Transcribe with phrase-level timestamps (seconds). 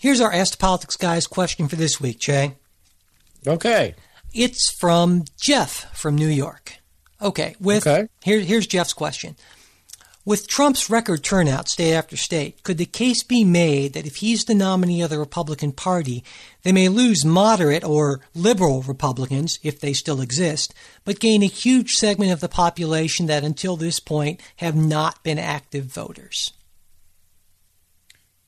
[0.00, 2.54] Here's our Ask the Politics Guys question for this week, Jay.
[3.44, 3.96] Okay.
[4.32, 6.74] It's from Jeff from New York.
[7.20, 8.08] Okay, with Okay.
[8.22, 9.34] Here, here's Jeff's question.
[10.24, 14.44] With Trump's record turnout state after state, could the case be made that if he's
[14.44, 16.22] the nominee of the Republican Party,
[16.62, 21.92] they may lose moderate or liberal Republicans, if they still exist, but gain a huge
[21.92, 26.52] segment of the population that until this point have not been active voters?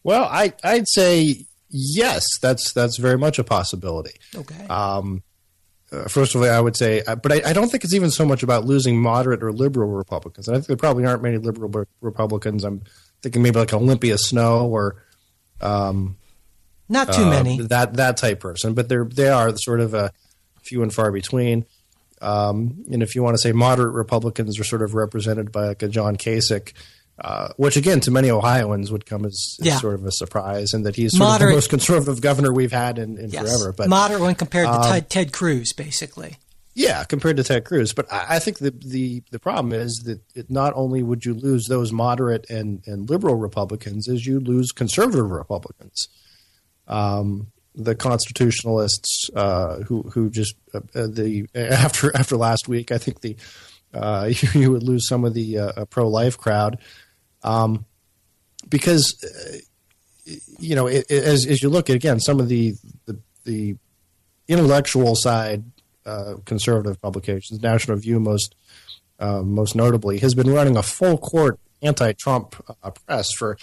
[0.02, 2.24] Well, I I'd say yes.
[2.40, 4.18] That's that's very much a possibility.
[4.34, 4.66] Okay.
[4.66, 5.22] Um,
[5.92, 8.10] uh, first of all, I would say, uh, but I, I don't think it's even
[8.10, 10.48] so much about losing moderate or liberal Republicans.
[10.48, 12.64] I think there probably aren't many liberal re- Republicans.
[12.64, 12.82] I'm
[13.22, 15.02] thinking maybe like Olympia Snowe or
[15.60, 16.16] um,
[16.88, 17.60] not too uh, many.
[17.62, 20.12] that that type person, but they're they are sort of a
[20.62, 21.66] few and far between.
[22.22, 25.82] Um, and if you want to say moderate Republicans are sort of represented by like
[25.82, 26.72] a John Kasich,
[27.20, 29.78] uh, which again to many Ohioans would come as, as Yeah.
[29.78, 32.98] sort of a surprise, and that he's sort of the most conservative governor we've had
[32.98, 33.42] in, in Yes.
[33.42, 33.72] forever.
[33.72, 36.36] But Moderate when compared to um, Ted, Ted Cruz, basically.
[36.74, 37.92] yeah, compared to Ted Cruz.
[37.92, 41.34] But I, I think the, the the problem is that it, not only would you
[41.34, 46.08] lose those moderate and, and liberal Republicans, is you lose conservative Republicans.
[46.88, 52.98] Um, the constitutionalists uh, who who just uh, uh, the after after last week, I
[52.98, 53.36] think the
[53.94, 56.78] uh, you, you would lose some of the uh, pro life crowd,
[57.42, 57.84] um,
[58.68, 62.74] because uh, you know it, it- as as you look at again some of the
[63.06, 63.76] the, the
[64.48, 65.64] intellectual side
[66.06, 68.54] uh, conservative publications, National Review most
[69.18, 73.56] uh, most notably, has been running a full court anti-Trump uh, press for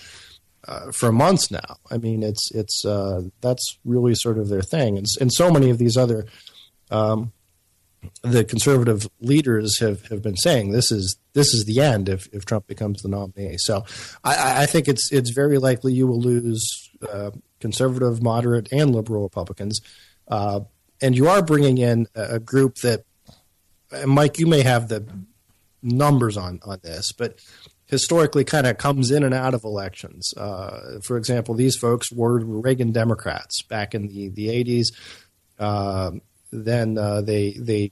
[0.68, 1.78] uh, for months now.
[1.92, 5.70] I mean, it's it's uh, that's really sort of their thing, and, and so many
[5.70, 6.26] of these other
[6.92, 7.32] um,
[8.22, 12.46] the conservative leaders have, have been saying this is this is the end if, if
[12.46, 13.58] Trump becomes the nominee.
[13.60, 13.86] So
[14.24, 19.24] I- I, think it's it's very likely you will lose uh, conservative, moderate, and liberal
[19.24, 19.80] Republicans,
[20.28, 20.62] uh,
[21.02, 23.04] and you are bringing in a, group that,
[24.06, 25.06] Mike, you may have the
[25.84, 27.40] numbers on on this, but
[27.86, 30.34] historically kind of comes in and out of elections.
[30.36, 34.92] Uh, for example, these folks were Reagan Democrats back in the the eighties.
[36.52, 37.92] Then uh, they they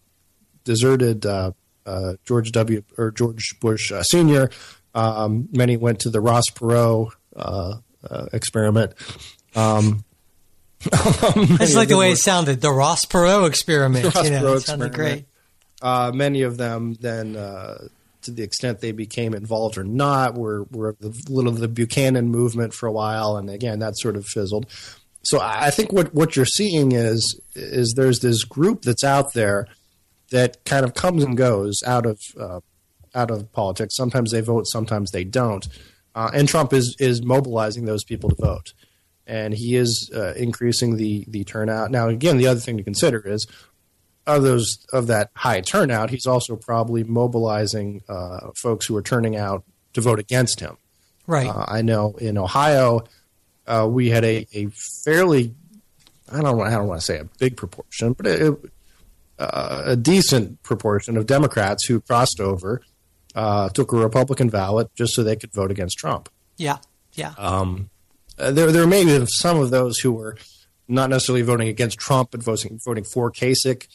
[0.63, 1.51] deserted uh,
[1.85, 2.83] uh, George W.
[2.97, 4.49] or George Bush uh, Senior.
[4.93, 7.75] Um, many went to the Ross Perot uh,
[8.09, 8.93] uh, experiment.
[9.55, 10.03] Um,
[10.93, 12.61] I just like the way them it sounded.
[12.61, 14.15] The Ross Perot experiment.
[14.15, 14.95] Ross you know, Perot sounded experiment.
[14.95, 15.25] great.
[15.81, 17.87] uh, many of them then, uh,
[18.23, 22.29] to the extent they became involved or not, were were the little of the Buchanan
[22.29, 24.65] movement for a while, and again that sort of fizzled.
[25.25, 29.67] So I think what what you're seeing is is there's this group that's out there
[30.31, 32.59] that kind of comes and goes out of uh,
[33.13, 33.95] out of politics.
[33.95, 35.67] Sometimes they vote, sometimes they don't,
[36.13, 38.73] uh, and Trump is is mobilizing those people to vote,
[39.25, 41.89] and he is uh, increasing the the turnout.
[41.89, 43.47] Now, again, the other thing to consider is
[44.27, 49.35] of those of that high turnout, he's also probably mobilizing uh, folks who are turning
[49.35, 50.77] out to vote against him.
[51.27, 51.47] Right.
[51.47, 53.01] Uh, I know in Ohio,
[53.67, 54.67] uh, we had a, a
[55.03, 55.53] fairly
[56.31, 58.57] I don't want I don't want to say a big proportion, but a,
[59.37, 62.81] uh, a decent proportion of Democrats who crossed over
[63.35, 66.29] uh, took a Republican ballot just so they could vote against Trump.
[66.57, 66.77] yeah.
[67.13, 67.33] Yeah.
[68.37, 70.37] Uh, there there may be some of those who were
[70.87, 73.87] not necessarily voting against Trump, but voting voting for Kasich.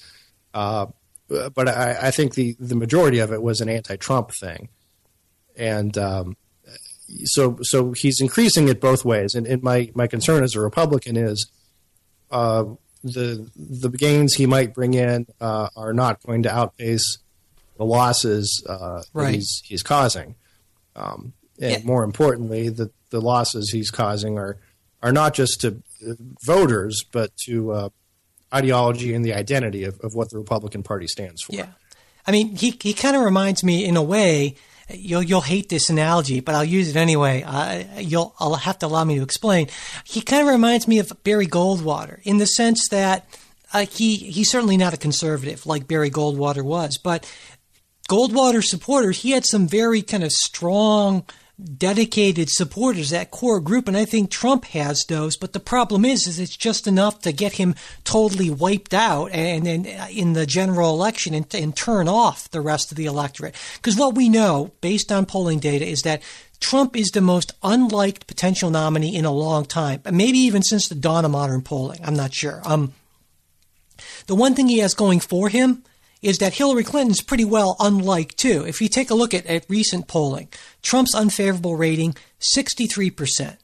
[0.54, 0.86] Uh,
[1.28, 4.68] but I, I think the, the majority of it was an anti-Trump thing,
[5.56, 6.36] and um,
[7.24, 9.34] so so he's increasing it both ways.
[9.34, 11.50] And, and my my concern as a Republican is
[12.30, 12.64] uh,
[13.02, 17.18] the the gains he might bring in uh, are not going to outpace
[17.76, 19.34] the losses uh, Right.
[19.36, 20.34] he's he's causing.
[20.96, 21.78] Um, and Yeah.
[21.84, 24.56] more importantly, the the losses he's causing are
[25.02, 26.12] are not just to uh,
[26.44, 27.88] voters, but to uh,
[28.54, 31.54] ideology and the identity of, of what the Republican Party stands for.
[31.54, 31.66] Yeah.
[32.26, 34.56] I mean, he he kind of reminds me in a way.
[34.92, 37.42] You'll you'll hate this analogy, but I'll use it anyway.
[37.46, 39.68] Uh, you'll I'll have to allow me to explain.
[40.04, 43.26] He kind of reminds me of Barry Goldwater in the sense that
[43.72, 47.30] uh, he he's certainly not a conservative like Barry Goldwater was, but
[48.10, 51.24] Goldwater supporters, he had some very kind of strong
[51.60, 55.36] dedicated supporters, that core group, and I think Trump has those.
[55.36, 57.74] But the problem is, is it's just enough to get him
[58.04, 62.90] totally wiped out and, and in the general election and, and turn off the rest
[62.90, 63.54] of the electorate.
[63.76, 66.22] Because what we know, based on polling data, is that
[66.60, 70.94] Trump is the most unliked potential nominee in a long time, maybe even since the
[70.94, 72.00] dawn of modern polling.
[72.04, 72.60] I'm not sure.
[72.64, 72.92] Um,
[74.26, 75.82] the one thing he has going for him
[76.22, 78.64] is that Hillary Clinton's pretty well unlike, too.
[78.66, 80.48] If you take a look at, at recent polling,
[80.82, 82.14] Trump's unfavorable rating
[82.56, 83.56] 63%.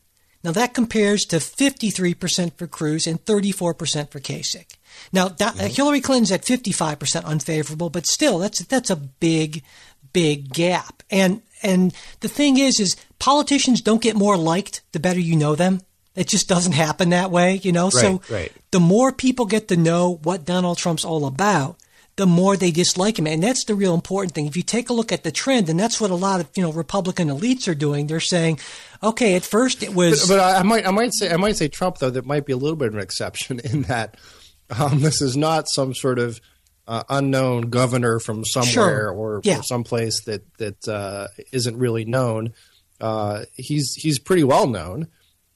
[0.46, 4.76] Now that compares to 53% for Cruz and 34% for Kasich.
[5.12, 5.66] Now that, mm-hmm.
[5.66, 9.64] Hillary Clinton's at 55% unfavorable, but still that's that's a big
[10.12, 11.02] big gap.
[11.10, 15.56] And and the thing is is politicians don't get more liked the better you know
[15.56, 15.80] them.
[16.14, 17.86] It just doesn't happen that way, you know.
[17.86, 18.52] Right, so right.
[18.70, 21.76] the more people get to know what Donald Trump's all about,
[22.16, 23.26] the more they dislike him.
[23.26, 24.46] And that's the real important thing.
[24.46, 26.62] If you take a look at the trend, and that's what a lot of, you
[26.62, 28.58] know, Republican elites are doing, they're saying,
[29.02, 30.26] okay, at first it was.
[30.26, 32.52] But, but I might, I might say, I might say Trump, though, that might be
[32.52, 34.16] a little bit of an exception in that
[34.70, 36.40] um, this is not some sort of
[36.88, 39.10] uh, unknown governor from somewhere sure.
[39.10, 39.58] or, yeah.
[39.58, 42.54] or someplace that, that uh, not really known.
[42.98, 45.08] Uh, he's, he's pretty well known.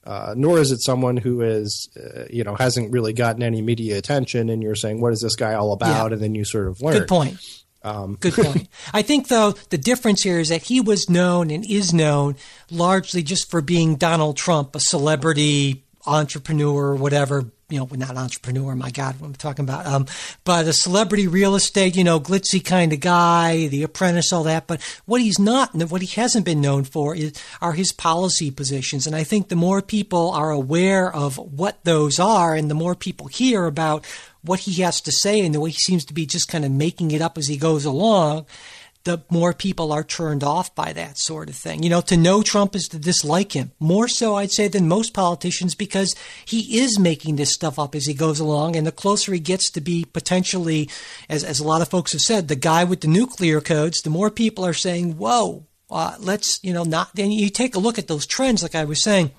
[0.03, 3.97] Uh, nor is it someone who is, uh, you know, hasn't really gotten any media
[3.97, 6.13] attention, and you're saying, "What is this guy all about?" Yeah.
[6.13, 6.93] And then you sort of learn.
[6.93, 7.37] Good point.
[7.83, 8.67] Um, Good point.
[8.93, 12.35] I think, though, the difference here is that he was known and is known
[12.69, 18.75] largely just for being Donald Trump, a celebrity entrepreneur, whatever, you know, not an entrepreneur,
[18.75, 20.05] my God, what I'm talking about, um,
[20.43, 24.67] but a celebrity real estate, you know, glitzy kind of guy, the apprentice, all that.
[24.67, 28.51] But what he's not, and what he hasn't been known for is, are his policy
[28.51, 29.07] positions.
[29.07, 32.95] And I think the more people are aware of what those are and the more
[32.95, 34.05] people hear about
[34.43, 36.71] what he has to say and the way he seems to be just kind of
[36.71, 38.45] making it up as he goes along,
[39.03, 41.81] the more people are turned off by that sort of thing.
[41.83, 43.71] You know, to know Trump is to dislike him.
[43.79, 46.15] More so, I'd say, than most politicians because
[46.45, 48.75] he is making this stuff up as he goes along.
[48.75, 50.89] And the closer he gets to be potentially,
[51.29, 54.09] as, as a lot of folks have said, the guy with the nuclear codes, the
[54.09, 57.97] more people are saying, whoa, uh, let's, you know, not, then you take a look
[57.97, 59.31] at those trends, like I was saying.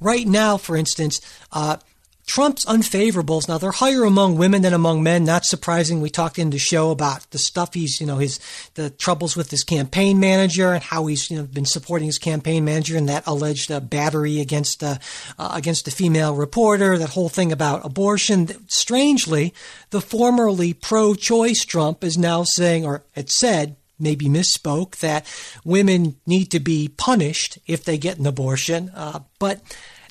[0.00, 1.20] Right now, for instance,
[1.52, 1.78] uh,
[2.28, 5.24] Trump's unfavorables, now they're higher among women than among men.
[5.24, 6.02] Not surprising.
[6.02, 8.38] We talked in the show about the stuff he's, you know, his,
[8.74, 12.66] the troubles with his campaign manager and how he's, you know, been supporting his campaign
[12.66, 14.98] manager and that alleged uh, battery against, uh,
[15.38, 18.68] uh, against a female reporter, that whole thing about abortion.
[18.68, 19.54] Strangely,
[19.88, 25.24] the formerly pro-choice Trump is now saying, or had said, maybe misspoke, that
[25.64, 28.90] women need to be punished if they get an abortion.
[28.94, 29.62] Uh, but,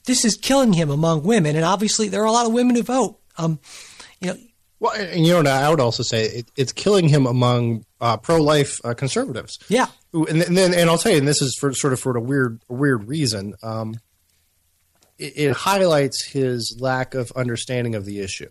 [0.07, 2.81] this is killing him among women, and obviously there are a lot of women who
[2.81, 3.19] vote.
[3.37, 3.59] Um,
[4.19, 4.37] you know.
[4.79, 8.79] Well, and you know, I would also say it, it's killing him among uh, pro-life
[8.83, 9.59] uh, conservatives.
[9.69, 12.15] Yeah, and, and, then and I'll tell you, and this is for sort of for
[12.15, 13.53] a weird a weird reason.
[13.61, 13.95] Um,
[15.17, 18.49] it, it, highlights his lack of understanding of the issue.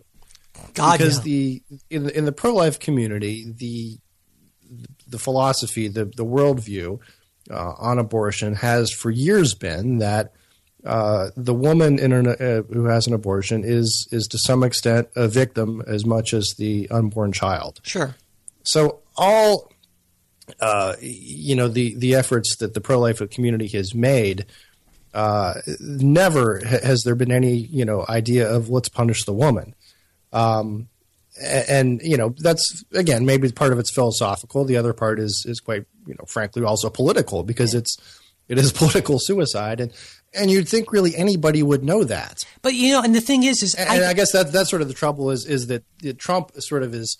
[0.73, 1.23] God, because yeah.
[1.23, 3.97] the in the, in the pro-life community, the
[5.07, 6.99] the philosophy, the the worldview
[7.49, 10.33] uh, on abortion has for years been that
[10.85, 15.27] uh, the woman an, uh, who has an abortion is is to some extent a
[15.27, 17.79] victim as much as the unborn child.
[17.83, 18.15] Sure.
[18.63, 19.71] So all
[20.59, 24.45] uh, you know the the efforts that the pro life community has made.
[25.13, 29.73] Uh, never has there been any you know idea of let's punish the woman.
[30.31, 30.89] Um,
[31.41, 34.65] and you know that's again maybe part of it's philosophical.
[34.65, 37.97] The other part is is quite you know frankly also political because it's
[38.47, 39.91] it is political suicide and
[40.37, 42.43] and you'd think really anybody would know that.
[42.61, 44.69] But you know, and the thing is, is and, I, and I guess that that's
[44.69, 45.83] sort of the trouble is is that
[46.17, 47.17] Trump sort of is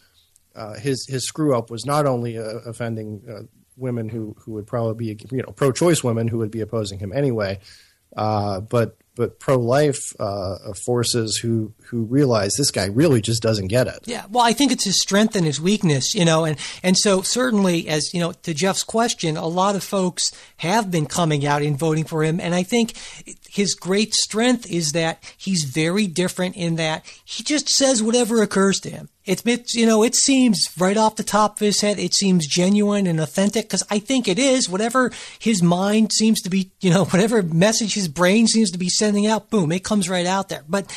[0.56, 3.44] uh, his his screw up was not only uh, offending uh,
[3.76, 7.00] women who who would probably be you know pro choice women who would be opposing
[7.00, 7.60] him anyway,
[8.16, 13.68] uh, but but pro life uh, forces who who realize this guy really just doesn't
[13.68, 14.00] get it.
[14.06, 17.22] Yeah, well, I think it's his strength and his weakness, you know, and and so
[17.22, 21.62] certainly, as you know, to Jeff's question, a lot of folks have been coming out
[21.62, 22.94] and voting for him, and I think
[23.50, 28.80] his great strength is that he's very different in that he just says whatever occurs
[28.82, 29.10] to him.
[29.26, 32.48] It's, it's you know, it seems right off the top of his head, it seems
[32.48, 34.70] genuine and authentic because I think it is.
[34.70, 38.90] Whatever his mind seems to be, you know, whatever message his brain seems to be
[38.90, 40.64] sending out, boom, it comes right out there.
[40.68, 40.92] But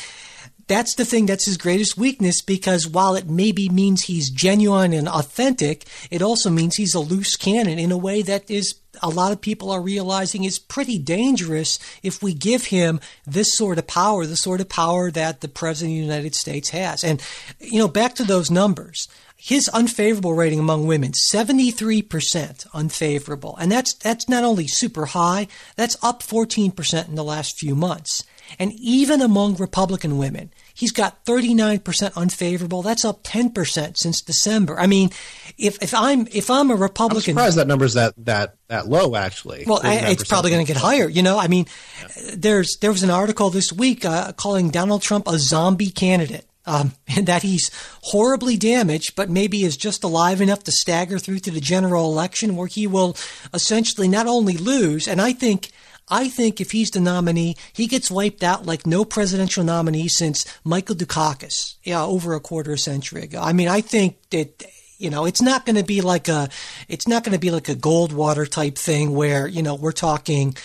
[0.71, 5.09] that's the thing that's his greatest weakness because while it maybe means he's genuine and
[5.09, 9.33] authentic, it also means he's a loose cannon in a way that is a lot
[9.33, 14.25] of people are realizing is pretty dangerous if we give him this sort of power,
[14.25, 17.03] the sort of power that the President of the United States has.
[17.03, 17.21] And,
[17.59, 19.07] you know, back to those numbers
[19.43, 25.97] his unfavorable rating among women 73% unfavorable and that's that's not only super high that's
[26.03, 28.23] up 14% in the last few months
[28.59, 34.87] and even among republican women he's got 39% unfavorable that's up 10% since december i
[34.87, 35.09] mean
[35.57, 39.15] if if i'm if i'm a republican I'm surprised that number's that that that low
[39.15, 41.65] actually well it's probably going to get higher you know i mean
[42.01, 42.35] yeah.
[42.35, 46.93] there's there was an article this week uh, calling donald trump a zombie candidate um,
[47.07, 47.69] and that he's
[48.01, 52.55] horribly damaged, but maybe is just alive enough to stagger through to the general election
[52.55, 53.15] where he will
[53.53, 55.71] essentially not only lose, and I think.
[56.11, 60.45] I think if he's the nominee, he gets wiped out like no presidential nominee since
[60.65, 63.41] Michael Dukakis, yeah, over a quarter century ago.
[63.41, 64.63] I mean, I think that
[64.97, 66.49] you know it's not going to be like a
[66.87, 70.55] it's not going to be like a goldwater type thing where you know we're talking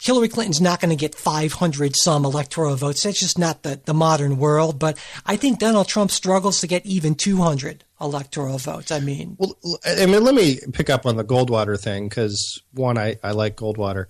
[0.00, 3.02] Hillary Clinton's not going to get 500 some electoral votes.
[3.02, 4.78] That's just not the, the modern world.
[4.78, 8.90] But I think Donald Trump struggles to get even 200 electoral votes.
[8.90, 9.54] I mean, well,
[9.84, 13.56] I mean, let me pick up on the Goldwater thing because one, I, I like
[13.56, 14.06] Goldwater,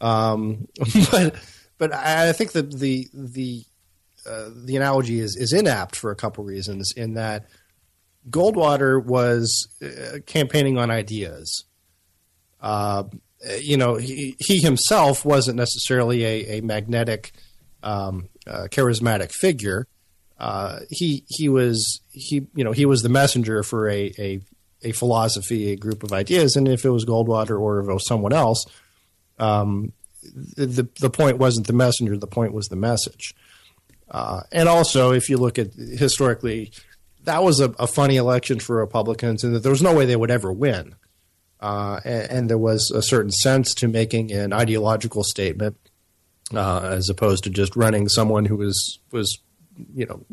[0.00, 0.68] um,
[1.10, 1.34] but
[1.78, 3.64] but I think that the the
[4.28, 6.92] uh, the analogy is is inapt for a couple reasons.
[6.96, 7.46] In that
[8.30, 11.64] Goldwater was uh, campaigning on ideas.
[12.60, 13.04] Uh,
[13.60, 17.32] you know, he, he himself wasn't necessarily a, a magnetic,
[17.84, 19.86] um, uh, charismatic figure.
[20.38, 24.40] Uh, he he was he you know he was the messenger for a, a
[24.82, 28.64] a philosophy, a group of ideas, and if it was Goldwater or someone else,
[29.38, 29.92] um,
[30.56, 32.16] the the point wasn't the messenger.
[32.16, 33.34] The point was the message.
[34.10, 36.72] Uh, and also, if you look at historically,
[37.24, 40.16] that was a, a, funny election for Republicans, and that there was no way they
[40.16, 40.94] would ever win.
[41.60, 45.76] Uh, and, and, there was a certain sense to making an ideological statement
[46.54, 49.38] uh, as opposed to just running someone who was was
[49.94, 50.24] you know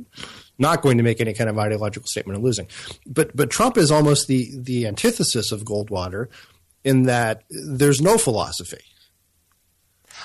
[0.58, 2.68] not going to make any kind of ideological statement and losing.
[3.06, 6.28] But but Trump is almost the the antithesis of Goldwater
[6.84, 8.84] in that there's no philosophy.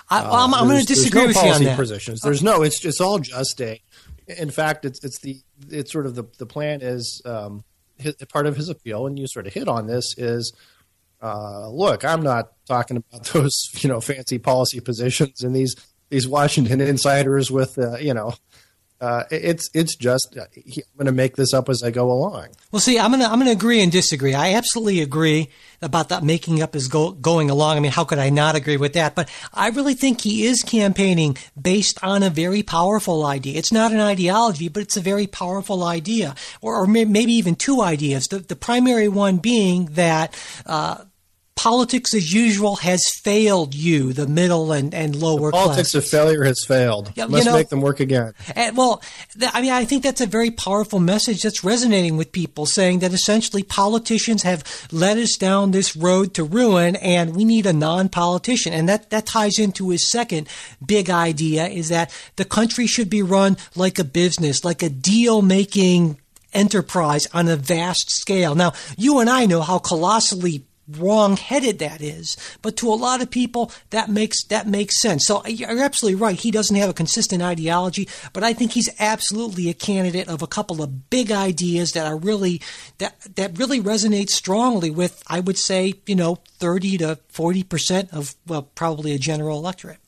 [0.09, 1.76] I, am going to disagree no with you on that.
[1.76, 2.21] Positions.
[2.21, 2.62] There's no.
[2.62, 3.80] It's it's all just a.
[4.26, 7.64] In fact, it's it's the it's sort of the the plan is um,
[7.99, 10.52] his, part of his appeal, and you sort of hit on this is
[11.23, 15.75] uh, look, I'm not talking about those you know fancy policy positions and these
[16.09, 18.35] these Washington insiders with uh, you know.
[19.00, 22.49] Uh, it's it's just uh, I'm going to make this up as I go along.
[22.71, 24.35] Well, see, I'm going to I'm going to agree and disagree.
[24.35, 25.49] I absolutely agree
[25.80, 27.78] about that making up as go, going along.
[27.78, 29.14] I mean, how could I not agree with that?
[29.14, 33.57] But I really think he is campaigning based on a very powerful idea.
[33.59, 37.80] It's not an ideology, but it's a very powerful idea, or, or maybe even two
[37.80, 38.28] ideas.
[38.28, 40.38] The, the primary one being that.
[40.66, 41.04] Uh,
[41.61, 45.95] politics as usual has failed you, the middle and, and lower the politics classes.
[45.95, 47.12] of failure has failed.
[47.17, 48.33] Yeah, Let's you know, make them work again.
[48.57, 49.02] And, well,
[49.38, 53.00] th- I mean, I think that's a very powerful message that's resonating with people, saying
[53.00, 57.75] that essentially politicians have led us down this road to ruin, and we need a
[57.75, 58.73] non-politician.
[58.73, 60.49] And that that ties into his second
[60.85, 66.19] big idea: is that the country should be run like a business, like a deal-making
[66.55, 68.55] enterprise on a vast scale.
[68.55, 70.64] Now, you and I know how colossally
[70.99, 75.26] wrong-headed that is, but to a lot of people that makes that makes sense.
[75.26, 76.38] So you're absolutely right.
[76.38, 80.47] He doesn't have a consistent ideology, but I think he's absolutely a candidate of a
[80.47, 82.61] couple of big ideas that are really
[82.99, 88.35] that that really resonate strongly with I would say, you know, 30 to 40% of
[88.47, 89.99] well, probably a general electorate.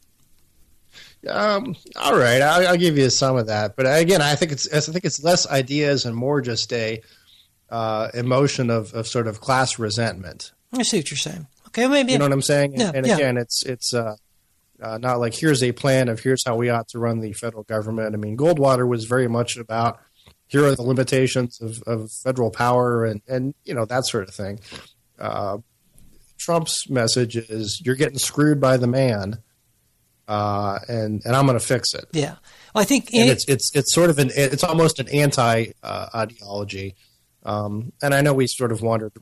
[1.28, 4.72] Um, all right, I'll, I'll, give you some of that, but again, I think it's
[4.72, 7.00] I think it's less ideas and more just a
[7.70, 10.52] uh, emotion of, of sort of class resentment.
[10.72, 11.46] I see what you're saying.
[11.68, 12.78] Okay, maybe you know what I'm saying.
[12.78, 13.42] Yeah, and, again, yeah.
[13.42, 14.16] it's it's uh,
[14.80, 17.62] uh, not like here's a plan of here's how we ought to run the federal
[17.62, 18.14] government.
[18.14, 20.00] I mean, Goldwater was very much about
[20.48, 24.34] here are the limitations of, of federal power and and you know that sort of
[24.34, 24.60] thing.
[25.18, 25.58] Uh,
[26.38, 29.38] Trump's message is you're getting screwed by the man,
[30.26, 32.04] uh, and and I'm going to fix it.
[32.12, 32.36] Yeah,
[32.74, 36.08] well, I think and it's it's it's sort of an it's almost an anti uh,
[36.14, 36.96] ideology.
[37.44, 39.12] Um, and I know we sort of wandered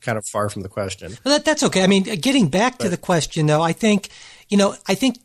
[0.00, 1.16] kind of far from the question.
[1.24, 1.82] Well, that, that's okay.
[1.82, 4.08] I mean, getting back but, to the question, though, I think,
[4.48, 5.18] you know, I think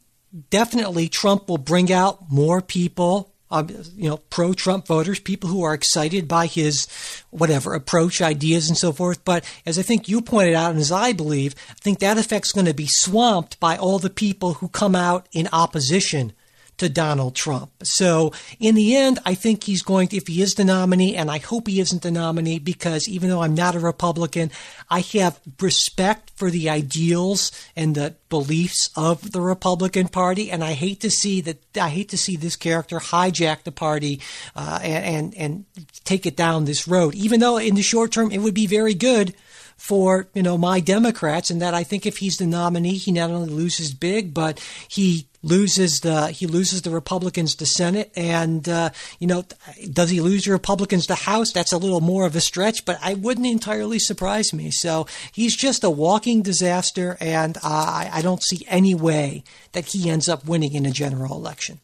[0.50, 5.64] definitely Trump will bring out more people, um, you know, pro Trump voters, people who
[5.64, 6.88] are excited by his
[7.30, 9.24] whatever approach, ideas, and so forth.
[9.24, 12.52] But as I think you pointed out, and as I believe, I think that effect's
[12.52, 16.34] going to be swamped by all the people who come out in opposition
[16.78, 17.72] to Donald Trump.
[17.84, 21.32] So in the end, I think he's going to, if he is the nominee, and
[21.32, 24.52] I hope he isn't the nominee because even though I'm not a Republican,
[24.90, 30.74] I have respect for the ideals and the beliefs of the Republican Party, and I
[30.74, 31.60] hate to see that.
[31.78, 34.22] I hate to see this character hijack the party
[34.56, 35.66] uh, and, and and
[36.04, 37.16] take it down this road.
[37.16, 39.34] Even though in the short term it would be very good
[39.78, 43.32] for you know my Democrats, and that I think if he's the nominee, he not
[43.32, 48.90] only loses big, but he loses the he loses the Republicans to Senate, and uh,
[49.20, 49.46] you know
[49.92, 51.54] does he lose the Republicans to House?
[51.54, 54.72] That's a little more of a stretch, but I wouldn't entirely surprise me.
[54.72, 59.86] So he's just a walking disaster, and uh, I, I don't see any way that
[59.86, 61.80] he ends up winning in a general election.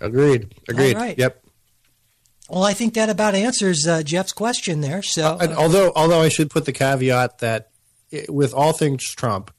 [0.00, 0.54] Agreed.
[0.68, 1.16] Agreed.
[1.16, 1.44] Yep.
[2.48, 5.02] Well, I think that about answers uh, Jeff's question there.
[5.02, 7.70] So, uh, although although I should put the caveat that
[8.10, 9.52] it, with all things Trump,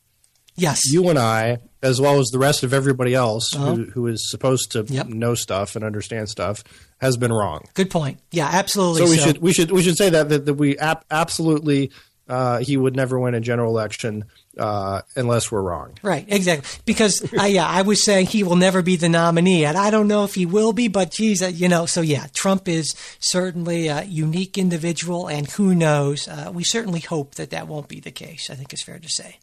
[0.56, 3.76] yes, you and I, as well as the rest of everybody else uh-huh.
[3.76, 5.08] who, who is supposed to yep.
[5.08, 6.64] know stuff and understand stuff,
[7.00, 7.66] has been wrong.
[7.74, 8.20] Good point.
[8.32, 9.06] Yeah, absolutely.
[9.06, 9.26] So we so.
[9.26, 11.92] should we should we should say that that, that we ap- absolutely
[12.30, 14.26] uh, he would never win a general election
[14.58, 15.94] uh, unless we're wrong.
[16.04, 16.82] Right, exactly.
[16.86, 20.08] Because I, yeah, I was saying he will never be the nominee, and I don't
[20.08, 21.88] know if he will be, but geez, uh, you know.
[21.88, 26.28] So yeah, Trump is certainly a unique individual, and who knows?
[26.28, 28.50] Uh, we certainly hope that that won't be the case.
[28.50, 29.40] I think it's fair to say.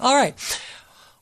[0.00, 0.34] All right.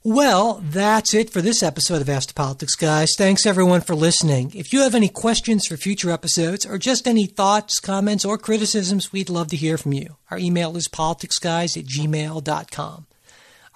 [0.02, 3.10] Well, that's it for this episode of Ask the Politics Guys.
[3.18, 4.50] Thanks everyone for listening.
[4.54, 9.12] If you have any questions for future episodes or just any thoughts, comments, or criticisms,
[9.12, 10.16] we'd love to hear from you.
[10.30, 13.06] Our email is politicsguys at gmail.com.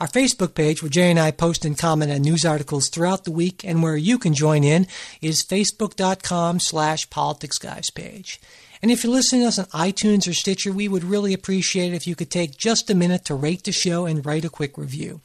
[0.01, 3.31] Our Facebook page, where Jay and I post and comment on news articles throughout the
[3.31, 4.87] week and where you can join in,
[5.21, 8.41] is facebook.com slash politicsguys page.
[8.81, 11.97] And if you're listening to us on iTunes or Stitcher, we would really appreciate it
[11.97, 14.79] if you could take just a minute to rate the show and write a quick
[14.79, 15.21] review.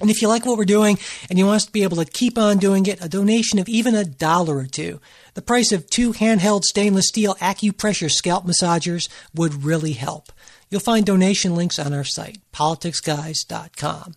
[0.00, 2.04] And if you like what we're doing and you want us to be able to
[2.04, 5.00] keep on doing it, a donation of even a dollar or two,
[5.34, 10.32] the price of two handheld stainless steel acupressure scalp massagers would really help.
[10.70, 14.14] You'll find donation links on our site, politicsguys.com.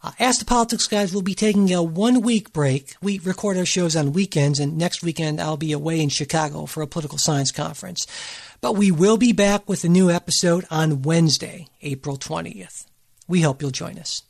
[0.00, 2.94] Uh, Ask the Politics Guys will be taking a one week break.
[3.02, 6.82] We record our shows on weekends, and next weekend I'll be away in Chicago for
[6.82, 8.06] a political science conference.
[8.60, 12.86] But we will be back with a new episode on Wednesday, April 20th.
[13.26, 14.22] We hope you'll join us.